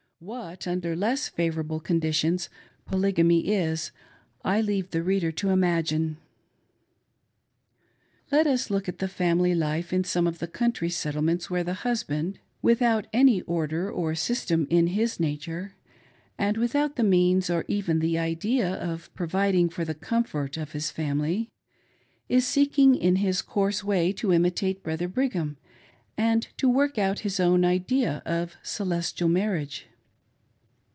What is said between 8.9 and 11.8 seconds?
the family life in some of the country THE "privilege" OF POLYGAMY!